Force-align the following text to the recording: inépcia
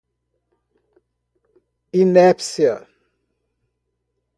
inépcia 1.99 2.75